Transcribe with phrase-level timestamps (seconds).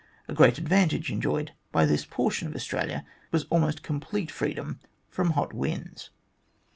[0.27, 4.79] A great advantage enjoyed by this portion of Australia was almost complete freedom
[5.11, 6.09] from hot winds.